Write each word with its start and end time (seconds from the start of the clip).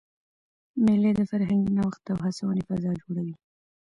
مېلې 0.83 1.11
د 1.15 1.19
فرهنګي 1.29 1.71
نوښت 1.77 2.03
او 2.11 2.17
هڅوني 2.25 2.61
فضا 2.67 2.91
جوړوي. 3.01 3.35